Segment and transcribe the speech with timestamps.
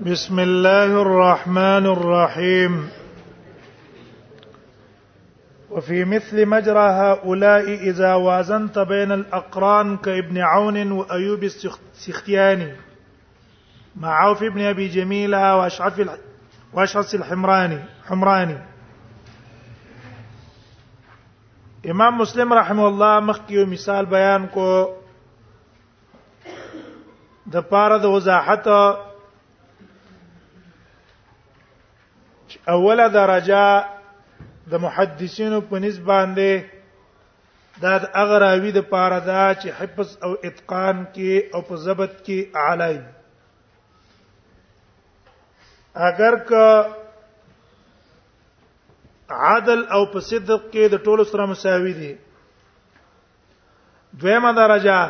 [0.00, 2.88] بسم الله الرحمن الرحيم
[5.70, 12.72] وفي مثل مجرى هؤلاء إذا وازنت بين الأقران كابن عون وأيوب السختياني
[13.96, 16.10] مع عوف بن أبي جميلة وأشعث
[16.72, 18.58] وأشعث الحمراني حمراني
[21.90, 24.68] امام مسلم رحمه الله مخکې مثال بیان کو
[27.54, 29.12] د پاره د وضاحت
[32.68, 33.84] اوله درجه
[34.70, 36.50] د محدثینو په نسبت باندې
[37.82, 42.38] دا د اغراوی د پاره دا چې حفظ او اتقان کې او په ضبط کې
[42.68, 42.96] اعلی
[46.08, 46.66] اگر که
[49.40, 52.12] عادل او په صدق کې د ټولو سره مساوي دي
[54.22, 55.00] دویمه درجه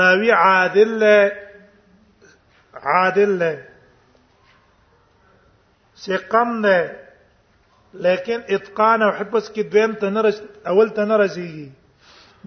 [0.00, 1.18] راوی عادل له
[2.94, 3.52] عادل له
[6.04, 6.78] چې کم ده
[8.06, 10.20] لیکن اتقان او حفظ کې دویم ته نه
[10.72, 11.50] اول ته نه راځي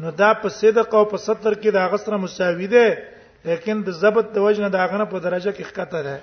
[0.04, 2.86] نو دا په صدق او په ستر کې دا غسر مساوي ده
[3.50, 6.18] لیکن د ضبط د وجنه دا غنه په درجه کې ښکته ده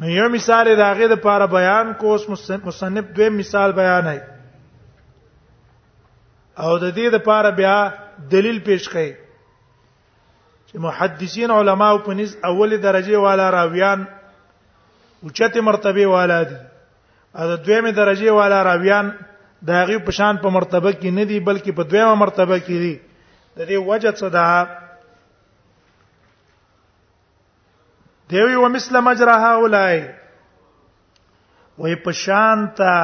[0.00, 4.20] نو یو مثال دا غې د پاره بیان کوس مصنف دویم مثال بیان هي او
[6.78, 7.76] د دې د پاره بیا
[8.36, 9.10] دلیل پیش کړي
[10.70, 14.04] چې محدثین علما او پنځ اول درجه والا راویان
[15.24, 16.56] اوچته مرتبه والا دي
[17.34, 19.08] او د دویمه درجه والا راویان
[19.68, 22.94] د هغه پشان په مرتبه کې نه دي بلکې په دویمه مرتبه کې دي
[23.56, 24.48] د دې وجه څه ده
[28.32, 29.96] دیوی و مثل مجرها اولای
[31.78, 32.94] وې پشانتا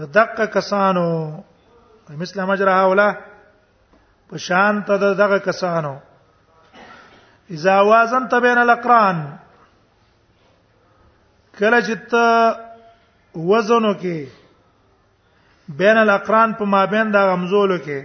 [0.00, 1.06] د دقه کسانو
[2.22, 3.14] مثل مجرها اولای
[4.32, 5.98] په شان ته دغه کسانو
[7.56, 9.16] اذا وازن تبین الاقران
[11.58, 12.24] کله چې ته
[13.50, 14.20] وزنو کې
[15.82, 17.98] بین الاقران په مابین د غمزولو کې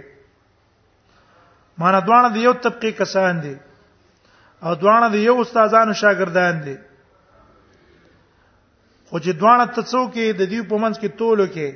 [1.78, 3.54] معنا دوانه دی یو طبقه کسان دي
[4.62, 6.76] او دوانه دی یو استادانو شاګردان دي
[9.08, 11.68] خو چې دوانه ته څوک د دې په منځ کې تولو کې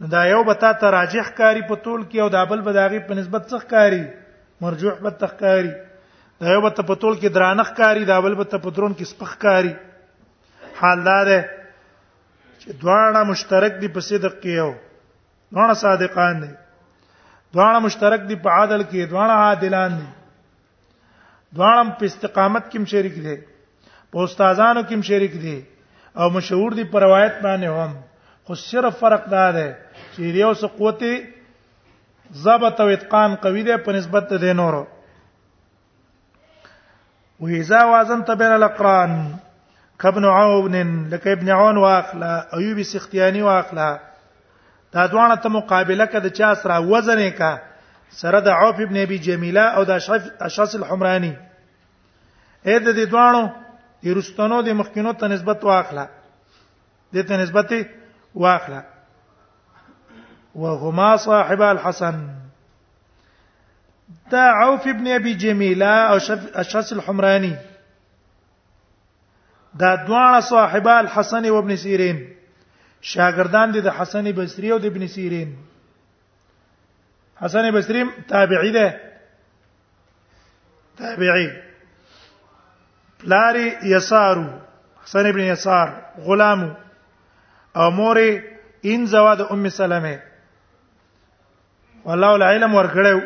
[0.00, 2.98] دا یو به تا ته راجح کاری په طول کې او دا بل به داغي
[3.00, 4.04] په نسبت څخ کاری
[4.60, 5.70] مرجوح به تخ کاری
[6.40, 8.94] دا یو به ته په طول کې درانخ کاری دا بل به ته په درون
[8.94, 9.74] کې سپخ کاری
[10.80, 11.38] حال دا ده
[12.60, 14.74] چې دواړه مشترک دي په صدق کې یو
[15.52, 16.50] دواړه صادقان دي
[17.54, 20.06] دواړه مشترک دي په عادل کې دواړه عادلان دي
[21.56, 23.36] دواړه په استقامت کې شریک دي
[24.12, 25.58] په استادانو کې شریک دي
[26.16, 27.90] او مشهور دي په روایت باندې هم
[28.46, 29.68] خو صرف فرق دا دی
[30.14, 31.00] چې یو څه قوت
[32.46, 34.82] ضبط او اتقان قوی دی په نسبت د نورو
[37.40, 39.36] وإذا وازنت بين الأقران
[40.00, 44.00] كابن عون لك ابن عون واخلا ايوب سختياني واخلا
[44.94, 47.56] دا دوانه ته مقابله کده چا سره وزن کا
[48.10, 51.32] سره د عوف ابن ابي جميله او د اشرف اشخاص الحمراني
[52.66, 53.48] اې د دې دوانو
[54.04, 56.06] د رستنو د مخکینو ته نسبت واخلا
[57.12, 57.74] د ته نسبت
[58.34, 58.84] واخلا
[60.54, 62.28] وهما صاحبا الحسن
[64.30, 66.16] دا عوف ابن ابي جميله او
[66.54, 67.56] اشرس الحمراني
[69.74, 72.36] دا دوه صاحبا الحسن وابن سيرين
[73.02, 75.56] شاگردان دي د حسن بصري او د ابن سيرين
[77.36, 79.00] حسن بصري تابعي ده
[80.98, 81.62] تابعي
[83.24, 84.50] لاري يسارو
[85.04, 86.70] حسن ابن يسار غلامو
[87.76, 88.40] او مورې
[88.84, 90.14] ان زواد ام سلمہ
[92.04, 93.20] والله العلم ورکړیو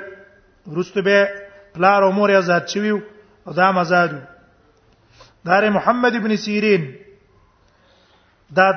[0.79, 1.27] رستو به
[1.75, 2.99] پلار او مور آزاد شویو
[3.47, 4.19] او دا مزادو
[5.47, 6.95] دار محمد ابن سیرین
[8.57, 8.71] دا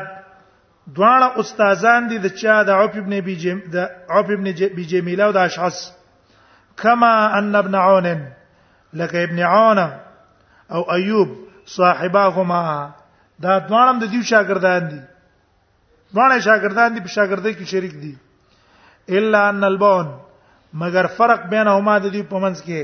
[0.96, 3.75] دوانه استادان دي د چا د عوف ابن ابي جم د
[4.09, 5.81] عوف ابن ابي جميله او د اشعث
[6.78, 8.07] كما ان ابن عون
[8.94, 9.80] لك ابن عون
[10.72, 11.30] او ايوب
[11.77, 12.92] صاحباهما
[13.42, 15.01] دا دوانم د دیو شاګردان دي دی.
[16.17, 18.13] دونه شاګردان دي په شاګردۍ کې شریک دي
[19.19, 20.07] الا ان البون
[20.81, 22.81] مگر فرق بینهما د دې په منځ کې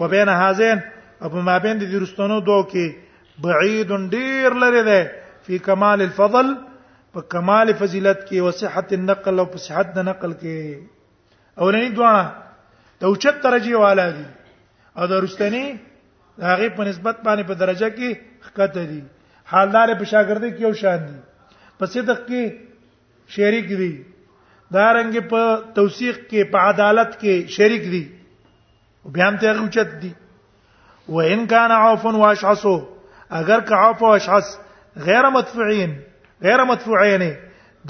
[0.00, 0.78] و بین هازین
[1.20, 2.86] او په مابین د دې رستونو دوه کې
[3.46, 5.00] بعید ډیر لري ده
[5.46, 6.48] فی کمال الفضل
[7.14, 10.56] په کمال فضیلت کې او صحت النقل او په صحت د نقل کې
[11.64, 12.24] اولنی دوانه
[13.00, 14.26] د اوچت درجه والا دي
[14.98, 15.64] او د رستنی
[16.50, 18.10] هغه په نسبت باندې په درجه کې
[18.44, 19.00] ښکته دي
[19.52, 21.18] حالدار په شاګردۍ کې یو شان دي
[21.80, 23.90] په صدق کې شریک دي
[24.76, 25.42] دا رنګ په
[25.78, 28.02] توثیق کې په عدالت کې شریک دي
[29.16, 30.10] بیا هم ته غوچت دي
[31.14, 32.74] و ان کان عوف و اشعصو
[33.40, 34.46] اگر که عوف و اشعص
[35.08, 35.92] غیر مدفوعین
[36.46, 37.24] غیر مدفوعین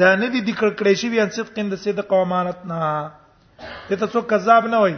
[0.02, 2.92] دا نه دي ذکر کړی شي ان صدق د صدق او امانت نه
[3.88, 4.94] ته څوک کذاب نه وای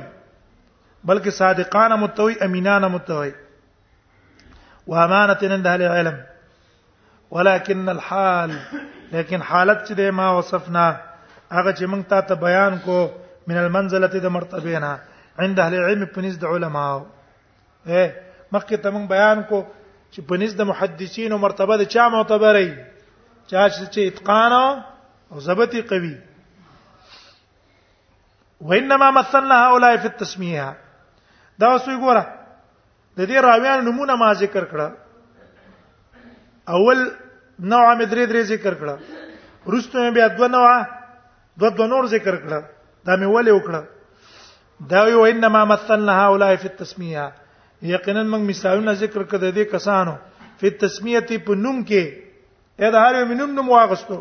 [1.11, 3.33] بلکې صادقانه متوي امینانه متوي
[4.95, 6.17] وامانه عند اهل العلم
[7.33, 8.51] ولكن الحال
[9.13, 10.85] لیکن حالت چې ما وصفنا
[11.51, 12.97] هغه چې موږ ته بیان کو
[13.53, 14.99] من المنزله د مرتبه نه
[15.45, 16.99] عند اهل العلم پنيز د علماو
[17.87, 18.11] اے
[18.53, 19.61] مخکې ته موږ بیان کو
[20.13, 22.67] چې پنيز د محدثین او مرتبه د چا معتبري
[23.47, 24.53] چا چې اتقان
[25.33, 26.15] او ضبطي قوي
[28.73, 30.69] وانما مثلنا هؤلاء في التسميه
[31.59, 32.27] دا اوس وګوره
[33.17, 34.91] د دې راویان نمونه ما ذکر کړه
[36.75, 37.01] اول
[37.63, 40.71] نوع مې درې درې ذکر کړه ورستو مې بیا دوه نوع
[41.63, 42.59] دوه دوه نور ذکر کړه
[43.09, 43.85] دا مې ولې وکړه
[44.93, 47.29] دا یو انما مثلنا هؤلاء فی التسمیه
[47.91, 50.17] یقینا موږ مثالونه ذکر کړه د دې کسانو
[50.63, 52.03] فی التسمیه په نوم کې
[52.79, 54.21] اې دا هر یو منوم نوم واغستو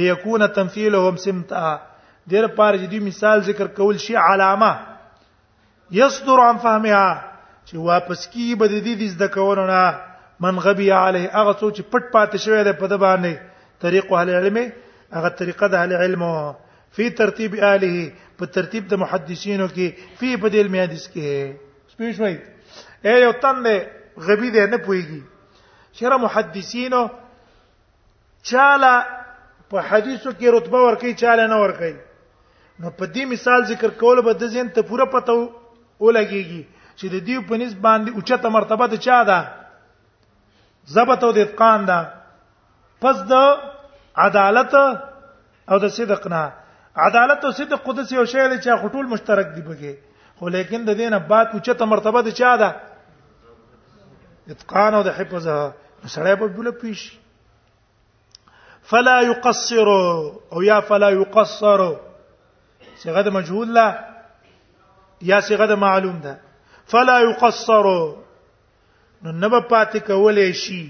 [0.00, 1.76] ليكون تمثيلهم سمتا
[2.30, 4.72] دیر پار جدي مثال ذکر کول شي علامه
[5.98, 7.32] يصدر عن فهمها
[7.70, 9.80] چې واپس کی بد دي د زده کولونه
[10.40, 13.32] من غبي عليه هغه څو چې پټ پاتې شوی دی په د باندې
[13.84, 14.58] طریق اهل علم
[15.16, 16.22] هغه طریقه د اهل علم
[16.98, 18.12] فی ترتیب اله
[18.42, 19.86] په ترتیب د محدثینو کې
[20.22, 22.36] فی په دل میادس کې سپیشوي
[23.06, 23.66] اے یو تند
[24.28, 25.20] غبي دی نه پويږي
[26.00, 27.02] شر محدثینو
[28.50, 28.92] چاله
[29.70, 31.94] په حدیثو کې رتبه ورکي چاله نه ورکي
[32.80, 37.16] نو په دې مثال ذکر کول به د زین ته پوره پته ولګيږي چې د
[37.26, 39.38] دې په نسبت باندې اوچته مرتبه ته چا ده
[40.94, 42.00] ضبط او د اتقان دا
[43.02, 43.32] پس د
[44.24, 44.74] عدالت
[45.70, 46.42] او د صدق نه
[47.06, 49.94] عدالت او صدق قدس یو شی دی چې خټول مشترک دی بګي
[50.38, 52.70] خو لیکن د دینه بعد اوچته مرتبه د چا ده
[54.50, 55.48] اتقان او د حفظ
[56.16, 57.00] سره په بل پیش
[58.90, 61.80] فلا يقصر او یا فلا يقصر
[63.02, 63.86] صيغه مجهول لا
[65.30, 66.34] یا صيغه معلوم ده
[66.92, 67.88] فلا يقصر
[69.22, 70.86] نو نه به پاتې کولې شي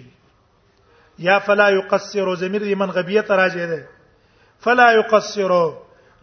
[1.29, 3.89] یا فلا یقصر ضمیر دې من غبیت راځي ده
[4.65, 5.51] فلا یقصر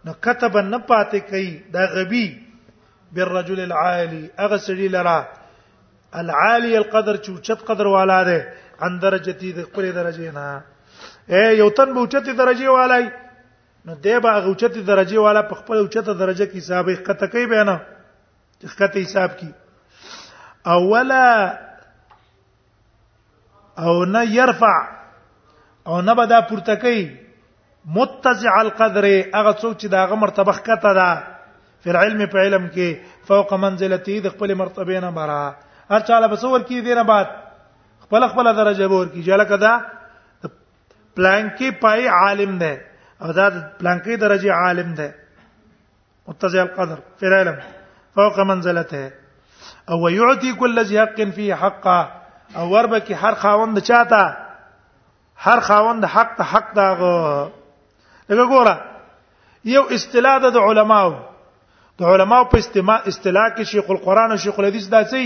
[0.06, 2.28] نو كتب نه پاتې کوي دا غبی
[3.14, 5.18] بالرجل العالي اغسلی لرا
[6.24, 8.54] العالي القدر چوچت قدر والا ده
[8.84, 10.64] ان درجتی د خپل درجه نه
[11.30, 13.06] اے یو تن به اوچته درجه والای
[13.86, 17.28] نو دی به هغه اوچته درجه والا په خپل اوچته درجه کې حساب یې کته
[17.28, 17.82] کوي به نه
[18.62, 19.50] چې کته حساب کی
[20.76, 21.24] اولا
[23.80, 24.96] او نه يرفع
[25.88, 27.10] او نه بدا پورته کوي
[27.86, 29.06] متزع القدر
[29.36, 31.24] هغه څوک چې داغه مرتبه کته ده
[31.86, 32.96] فر علم په علم کې
[33.28, 35.44] فوق منزلته د خپل مرتبه نه برا
[35.90, 37.28] هر چاله بسور کې دینه بعد
[38.08, 39.78] خپل خپل درجه بور کې جله کدا
[41.20, 42.82] پلانکی پای عالم ده
[43.26, 43.50] او دا
[43.84, 45.16] پلانکی درجه عالم ده
[46.28, 47.60] متزع القدر فر علم
[48.20, 49.14] فوق منزلته
[49.90, 51.98] او ويعطي كل ذي حق فيه حقه
[52.54, 54.38] او وربه کې هر خاوند چاته
[55.46, 56.90] هر خاوند حق ته حق دا
[58.30, 58.82] لکه ګوره
[59.76, 61.12] یو اصطلاح د علماو
[62.02, 65.18] د علماو په اصطلاح کې شیخ القرآن او شیخ الحدیث دا څه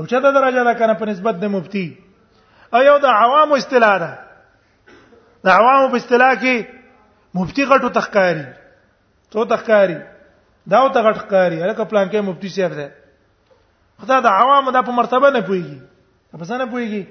[0.00, 1.86] یو چاته درجه ده کنه په نسبت د مفتی
[2.72, 4.18] او یو د عوامو اصطلاح ده
[5.44, 6.64] د عوامو په اصطلاح کې
[7.40, 8.44] مفتی غټو تخکاری
[9.30, 9.98] تو تخکاری
[10.70, 12.92] داو ته غټ ښکاری الکه پلان کې مفتی صاحب ده
[14.02, 15.80] خدای د عوامو د په مرتبه نه پويږي
[16.38, 17.02] په ځنه پويږي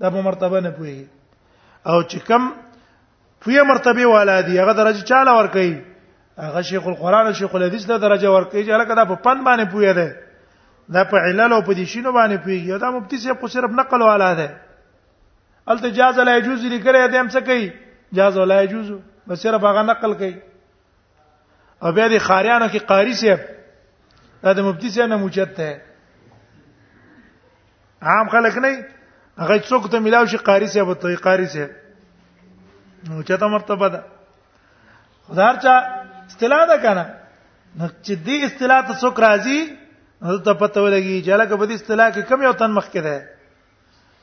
[0.00, 1.06] دا په مرتبه نه پويږي
[1.90, 2.42] او چې کم
[3.44, 5.74] پوی مرتبه والا دی هغه درجه چاله ور کوي
[6.46, 9.44] هغه شیخ القران او شیخ الحدیث له درجه ور کوي چې هغه دا په پن
[9.44, 10.08] باندې پوی دی
[10.96, 14.02] دا په علل او په دي شینو باندې پویږي دا مفتی صاحب کو صرف نقل
[14.10, 14.46] والا دی
[15.74, 17.70] التجاز لا يجوز لیکره دې هم څه کوي
[18.18, 18.92] جاز ولا يجوز
[19.26, 20.34] بس صرف هغه نقل کوي
[21.82, 25.93] او بیا دي خاریانو کې قاری صاحب دا د مفتی صاحب نه موجت ده
[28.04, 28.86] عام خلک نه
[29.42, 31.64] هغه څوک ته ملاو شي قاری سي به ته قاری سي
[33.08, 34.00] نو چته مرتبه ده
[35.28, 35.74] خدار چا
[36.30, 37.04] استلا ده کنه
[37.78, 39.60] نو چې دې استلا ته څوک راځي
[40.22, 43.00] نو ته پته ولګي چې لکه په دې استلا کې کم یو تن مخ کې
[43.06, 43.28] ده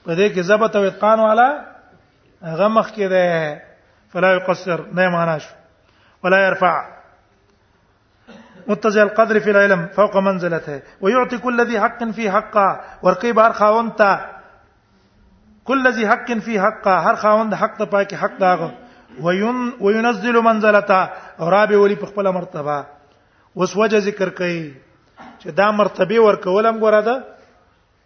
[0.05, 1.49] په دې کې ضبط او اتقان والا
[2.49, 3.25] هغه مخ کې ده
[4.15, 5.55] فلا يقصر نه معنا شو
[6.23, 6.73] ولا يرفع
[8.67, 13.91] متزع القدر في العلم فوق منزلته ويعطي كل ذي حق في حقه ورقيب هر
[15.63, 18.69] كل ذي حق في حقه هر خاوند حق ته پاکي حق داغ
[19.21, 22.85] وين وينزل منزلته ورابي ولي په خپل مرتبه
[23.55, 24.73] وس وجه ذکر کوي
[25.43, 27.23] چې دا مرتبه ورکولم غره ده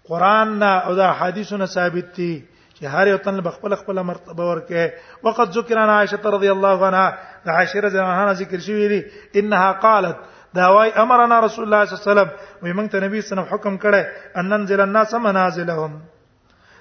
[0.10, 2.46] قران نه او دا حدیثونه ثابت دي
[2.80, 4.92] چې هر یو تن بخپل خپل مرتبه ورکه
[5.24, 9.04] وقد ذکر عن عائشه رضی الله عنها عائشه رضی الله عنها ذکر شوی دي
[9.40, 10.16] انها قالت
[10.58, 12.32] دا وای امرنا رسول الله صلی الله علیه وسلم
[12.64, 14.02] وي موږ ته نبی سره حکم کړي
[14.40, 15.94] ان ننزل الناس منازلهم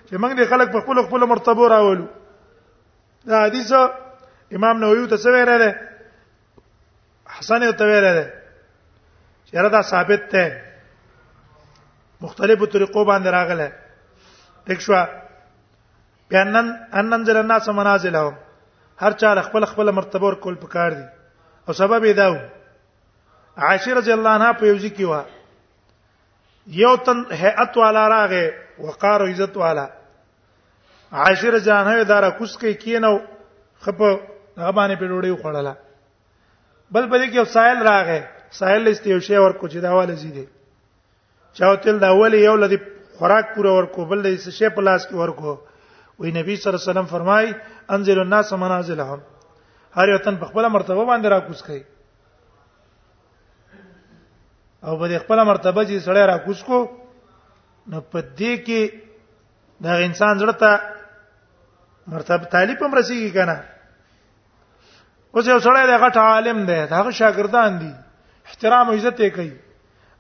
[0.06, 2.06] چې موږ دې خلک په خپل خپل مرتبه راولو
[3.32, 3.72] دا حدیث
[4.58, 5.72] امام نووي ته څه ویل دی
[7.38, 8.24] حسن ته ویل دی
[9.46, 10.60] چې دا ثابت ده
[12.24, 13.72] مختلفو طریقو باندې راغله
[14.66, 15.04] دښ شو
[16.30, 16.68] بیانن
[17.00, 18.34] ان ننزل الناس منازلهم
[19.00, 21.06] هر چا خپل خپل مرتبه ور کول پکار دي
[21.68, 22.34] او سبب یې داو
[23.56, 25.14] عائشه رضی الله عنها په یو ځکه و
[26.82, 28.46] یو تن هيئت والا راغې
[28.87, 29.87] وقار او عزت والا
[31.12, 33.14] عائشه رضی الله عنها دارا کوس کې کینو
[33.84, 35.75] خپ هغه باندې په ډوډۍ خوړله
[36.94, 38.20] بل په دې کې یو سائل راغې
[38.61, 40.44] سائل لست یو شی ورکو چې دا والا زیده
[41.58, 42.76] چاو تل دا اولی یو لدی
[43.18, 45.56] خوراک پوره ورکو بل دې شی په لاس کې ورکو
[46.18, 47.52] وی نبی صلی الله علیه وسلم فرمای
[47.94, 49.20] انزل الناس منازلهم
[50.00, 51.82] هر یو تن په خپل مرتبه باندې را کوس کوي
[54.86, 56.78] او په خپل مرتبه چې سړی را کوس کو
[57.90, 58.82] نو په دې کې
[59.84, 60.72] دا انسان زړه ته
[62.14, 63.56] مرتبه طالب هم رسیږي کنه
[65.34, 67.92] اوس یو سړی دی غټ عالم دی دا شاګردان دي
[68.48, 69.52] احترام او عزت یې کوي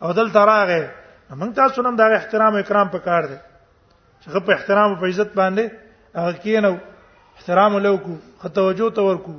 [0.02, 0.82] او دل تراغه
[1.30, 3.36] موږ تاسو نن دا احترام او اکرام په کار دی
[4.22, 5.64] چې په احترام او په عزت باندې
[6.16, 6.70] هغه کینو
[7.36, 9.34] احترام له کو توجه تور کو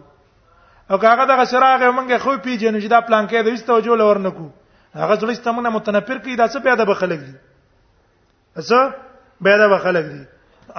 [0.91, 4.19] او کاغه دغه سراغه مونږه خو پیژنو چې دا پلان کې د وست توجه لور
[4.27, 4.49] نه کو
[5.01, 7.33] هغه زړه ستمنه متنفر کی دا څه پیدا به خلق دي
[8.69, 8.93] څه
[9.47, 10.21] پیدا به خلق دي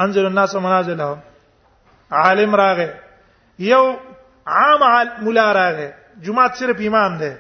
[0.05, 1.19] انزل الناس منازلهم
[2.21, 2.89] عالم راغه
[3.67, 3.83] یو
[4.47, 5.89] عام مولا راغه
[6.29, 7.33] جمعه صرف امام دی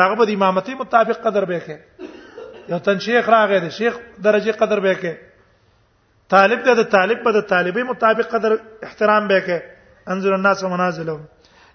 [0.00, 2.02] هغه به د امامتي مطابق قدر به کې
[2.74, 3.94] یو تن شیخ راغی دی شیخ
[4.28, 5.14] درجه قدر به کې
[6.36, 8.58] طالب ته د طالب په د طالبي مطابق قدر
[8.90, 9.62] احترام به کې
[10.16, 11.20] انزل الناس منازلهم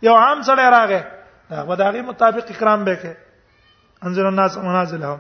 [0.09, 1.01] یو عام سره راغی
[1.49, 3.27] هغه به د هغه مطابق اکرام به کې
[4.05, 5.19] انزل الناس منازلهم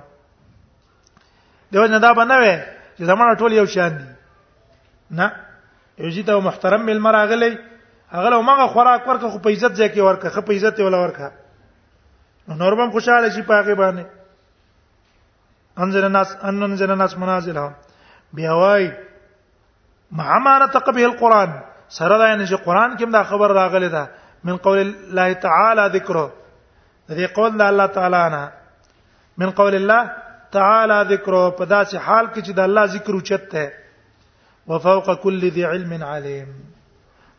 [1.71, 2.55] دیو نه دا بنوي
[2.97, 4.05] چې زمونه ټول یو شان دي
[5.19, 5.25] نه
[5.97, 7.53] یو جی ته محترم مل مراغلی
[8.15, 11.31] هغه له مغه خوراک ورکه خو په عزت ځکه ورکه خو په عزت ولا ورکه
[12.47, 14.05] نو نورم خوشاله شي پاګه باندې
[15.83, 17.73] انزل الناس ان انزل الناس منازلهم
[18.39, 18.91] بیا وای
[20.11, 21.51] مع ما نطق به القران
[21.97, 24.09] سره دا نه چې قران کې دا خبر راغلی ده
[24.43, 26.15] من قول الله تعالی ذکر
[27.09, 28.51] دې قول الله تعالی نه
[29.41, 30.03] من قول الله
[30.57, 33.65] تعالی ذکر او په داسې حال کې چې د الله ذکر اوچت دی
[34.69, 36.49] وفوق كل ذي علم عليم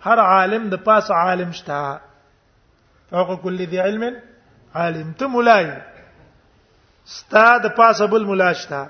[0.07, 2.01] هر عالم د پاس عالم شته
[3.13, 4.05] فوق كل ذي علم
[4.81, 5.67] عالم ته مولای
[7.17, 8.81] ستا د پاسه بل مولا شته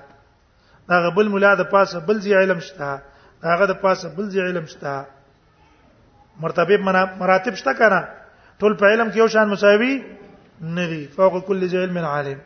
[0.93, 2.89] هغه بل مولا د پاسه بل ذي علم شته
[3.43, 4.93] هغه د پاسه بل ذي علم شته
[6.45, 6.77] مرتبه
[7.21, 8.01] مراتب شته کنه
[8.59, 9.93] ټول په علم کې یو شان مساوي
[10.79, 12.39] نه دي فوق كل ذي علم عالم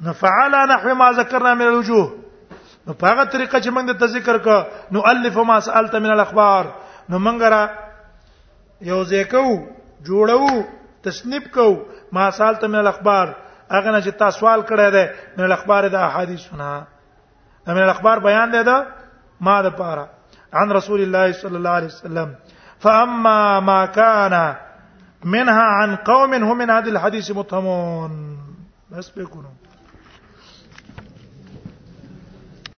[0.00, 2.14] نو فعلا نحو ما ذکرنا من الوجوه
[2.88, 6.70] نو په هغه طریقه چې موږ د ذکر ک نو الف ما سالت من الاخبار
[7.12, 7.62] نو موږ را
[8.92, 9.44] یو ځکو
[10.08, 10.64] جوړو
[11.08, 11.66] تسنیب کو
[12.18, 13.34] ما سالت من الاخبار
[13.70, 15.04] هغه نه چې تاسو سوال کړی دی
[15.36, 16.70] من الاخبار د احادیثونه
[17.74, 18.80] من الاخبار بیان دی دا
[19.50, 20.08] ما د پاره
[20.62, 22.34] عن رسول الله صلى الله عليه وسلم
[22.86, 23.38] فاما
[23.70, 24.40] ما كان
[25.24, 28.20] منها عن قوم هم من هذا الحديث متهمون
[28.90, 29.59] بس بيكونوا